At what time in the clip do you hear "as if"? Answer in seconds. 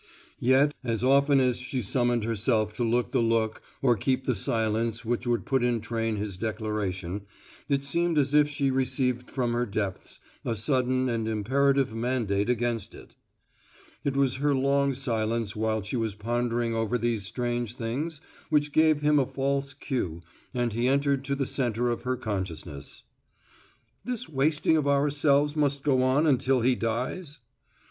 8.17-8.49